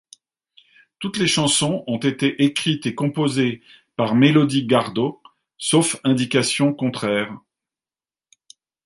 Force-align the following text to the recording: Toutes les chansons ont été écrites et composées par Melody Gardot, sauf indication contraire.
Toutes 0.97 1.19
les 1.19 1.27
chansons 1.27 1.83
ont 1.85 1.99
été 1.99 2.43
écrites 2.43 2.87
et 2.87 2.95
composées 2.95 3.61
par 3.95 4.15
Melody 4.15 4.65
Gardot, 4.65 5.21
sauf 5.59 5.97
indication 6.03 6.73
contraire. 6.73 7.37